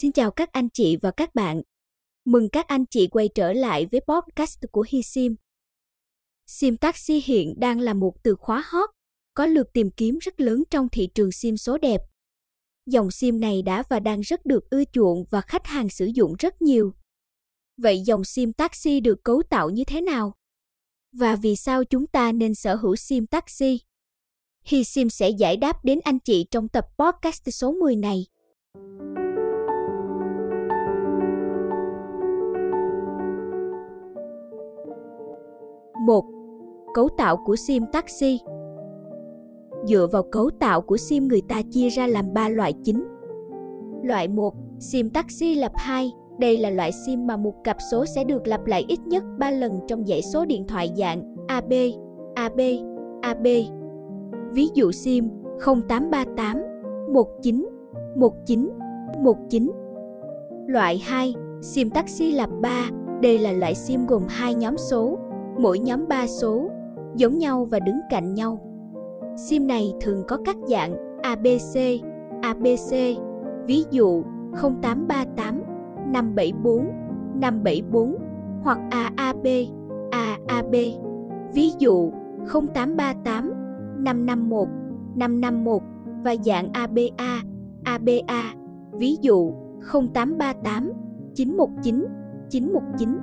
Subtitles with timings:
[0.00, 1.62] Xin chào các anh chị và các bạn.
[2.24, 5.36] Mừng các anh chị quay trở lại với podcast của Hi Sim
[6.46, 8.90] Sim taxi hiện đang là một từ khóa hot,
[9.34, 12.00] có lượt tìm kiếm rất lớn trong thị trường sim số đẹp.
[12.86, 16.34] Dòng sim này đã và đang rất được ưa chuộng và khách hàng sử dụng
[16.38, 16.92] rất nhiều.
[17.76, 20.34] Vậy dòng sim taxi được cấu tạo như thế nào?
[21.12, 23.80] Và vì sao chúng ta nên sở hữu sim taxi?
[24.64, 28.26] Hi Sim sẽ giải đáp đến anh chị trong tập podcast số 10 này.
[36.08, 36.24] 1.
[36.94, 38.40] Cấu tạo của sim taxi
[39.84, 43.04] Dựa vào cấu tạo của sim người ta chia ra làm 3 loại chính.
[44.02, 46.12] Loại 1, sim taxi lập 2.
[46.38, 49.50] Đây là loại sim mà một cặp số sẽ được lặp lại ít nhất 3
[49.50, 51.72] lần trong dãy số điện thoại dạng AB,
[52.34, 52.60] AB,
[53.22, 53.46] AB.
[54.52, 55.28] Ví dụ sim
[55.66, 56.56] 0838
[57.12, 57.68] 19
[58.16, 58.70] 19
[59.18, 59.70] 19.
[60.66, 62.90] Loại 2, sim taxi lập 3.
[63.22, 65.18] Đây là loại sim gồm hai nhóm số
[65.58, 66.70] mỗi nhóm 3 số,
[67.16, 68.58] giống nhau và đứng cạnh nhau.
[69.36, 72.02] SIM này thường có các dạng ABC,
[72.42, 72.92] ABC,
[73.66, 74.22] ví dụ
[74.52, 75.62] 0838,
[76.12, 76.86] 574,
[77.40, 78.16] 574
[78.62, 79.46] hoặc AAB,
[80.10, 80.74] AAB,
[81.54, 82.12] ví dụ
[82.52, 83.52] 0838,
[83.98, 84.68] 551,
[85.16, 85.82] 551
[86.24, 87.42] và dạng ABA,
[87.84, 88.54] ABA,
[88.92, 89.52] ví dụ
[89.92, 90.92] 0838,
[91.34, 92.04] 919,
[92.50, 93.18] 919.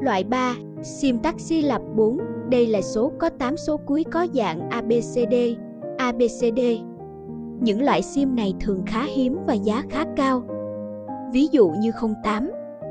[0.00, 2.18] Loại 3 SIM taxi lập 4,
[2.50, 5.34] đây là số có 8 số cuối có dạng ABCD,
[5.98, 6.60] ABCD.
[7.60, 10.42] Những loại SIM này thường khá hiếm và giá khá cao.
[11.32, 11.90] Ví dụ như
[12.24, 12.50] 08,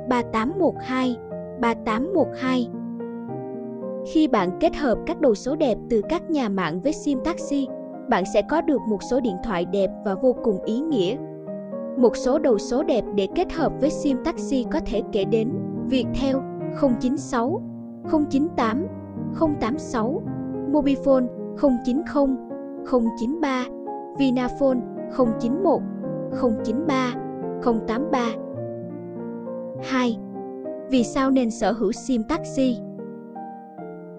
[0.10, 1.18] 3812,
[1.62, 2.68] 3812.
[4.14, 7.68] Khi bạn kết hợp các đầu số đẹp từ các nhà mạng với SIM taxi,
[8.10, 11.18] bạn sẽ có được một số điện thoại đẹp và vô cùng ý nghĩa.
[11.98, 15.50] Một số đầu số đẹp để kết hợp với SIM taxi có thể kể đến
[15.90, 16.36] Viettel
[16.82, 17.62] 096,
[18.30, 18.88] 098
[19.60, 20.22] 086,
[20.72, 21.28] Mobifone
[21.58, 22.38] 090
[23.20, 23.66] 093,
[24.18, 24.80] Vinaphone
[25.18, 25.82] 091
[26.64, 27.16] 093
[27.88, 28.36] 083.
[29.84, 30.18] 2.
[30.90, 32.78] Vì sao nên sở hữu SIM taxi?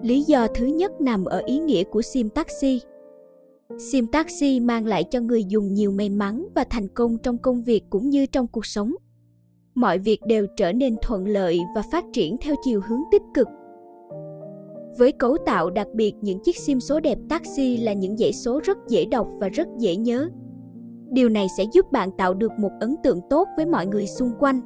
[0.01, 2.81] Lý do thứ nhất nằm ở ý nghĩa của SIM taxi.
[3.91, 7.63] SIM taxi mang lại cho người dùng nhiều may mắn và thành công trong công
[7.63, 8.91] việc cũng như trong cuộc sống.
[9.77, 13.47] Mọi việc đều trở nên thuận lợi và phát triển theo chiều hướng tích cực
[14.97, 18.59] với cấu tạo đặc biệt, những chiếc sim số đẹp taxi là những dãy số
[18.63, 20.29] rất dễ đọc và rất dễ nhớ.
[21.09, 24.31] Điều này sẽ giúp bạn tạo được một ấn tượng tốt với mọi người xung
[24.39, 24.61] quanh.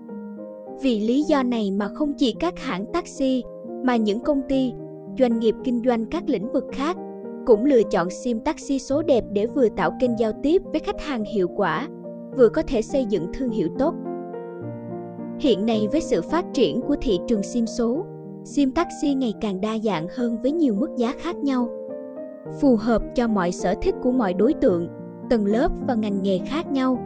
[0.82, 3.44] Vì lý do này mà không chỉ các hãng taxi
[3.84, 4.74] mà những công ty,
[5.20, 6.98] doanh nghiệp kinh doanh các lĩnh vực khác
[7.46, 11.02] cũng lựa chọn sim taxi số đẹp để vừa tạo kênh giao tiếp với khách
[11.02, 11.88] hàng hiệu quả,
[12.38, 13.96] vừa có thể xây dựng thương hiệu tốt.
[15.42, 18.06] Hiện nay với sự phát triển của thị trường sim số,
[18.44, 21.70] sim taxi ngày càng đa dạng hơn với nhiều mức giá khác nhau.
[22.60, 24.88] Phù hợp cho mọi sở thích của mọi đối tượng
[25.30, 26.98] tầng lớp và ngành nghề khác nhau.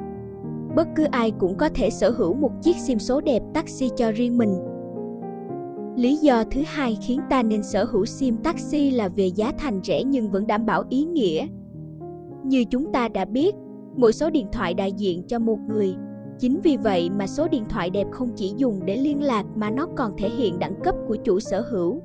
[0.75, 4.11] Bất cứ ai cũng có thể sở hữu một chiếc sim số đẹp taxi cho
[4.11, 4.55] riêng mình.
[5.95, 9.79] Lý do thứ hai khiến ta nên sở hữu sim taxi là về giá thành
[9.83, 11.47] rẻ nhưng vẫn đảm bảo ý nghĩa.
[12.43, 13.55] Như chúng ta đã biết
[13.95, 15.95] mỗi số điện thoại đại diện cho một người
[16.39, 19.69] Chính vì vậy mà số điện thoại đẹp không chỉ dùng để liên lạc mà
[19.69, 22.01] nó còn thể hiện đẳng cấp của chủ sở hữu.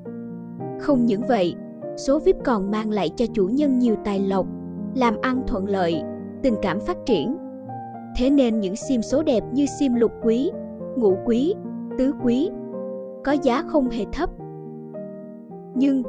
[0.79, 1.55] Không những vậy,
[1.97, 4.47] số VIP còn mang lại cho chủ nhân nhiều tài lộc,
[4.95, 6.01] làm ăn thuận lợi,
[6.43, 7.37] tình cảm phát triển.
[8.17, 10.51] Thế nên những sim số đẹp như sim lục quý,
[10.95, 11.53] ngũ quý,
[11.97, 12.49] tứ quý
[13.23, 14.29] có giá không hề thấp.
[15.75, 16.03] Nhưng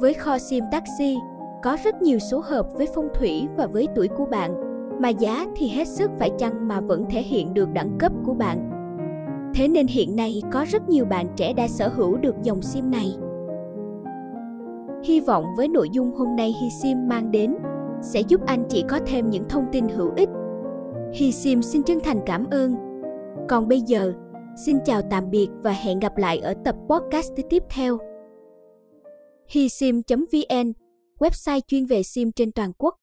[0.00, 1.16] với kho sim taxi,
[1.62, 4.67] có rất nhiều số hợp với phong thủy và với tuổi của bạn
[5.00, 8.34] mà giá thì hết sức phải chăng mà vẫn thể hiện được đẳng cấp của
[8.34, 8.70] bạn.
[9.54, 12.90] Thế nên hiện nay có rất nhiều bạn trẻ đã sở hữu được dòng sim
[12.90, 13.16] này.
[15.04, 17.56] Hy vọng với nội dung hôm nay Hi Sim mang đến
[18.02, 20.28] sẽ giúp anh chị có thêm những thông tin hữu ích.
[21.12, 22.74] Hi Sim xin chân thành cảm ơn.
[23.48, 24.12] Còn bây giờ,
[24.56, 27.98] xin chào tạm biệt và hẹn gặp lại ở tập podcast tiếp theo.
[29.48, 30.72] HiSim.vn,
[31.18, 32.94] website chuyên về sim trên toàn quốc.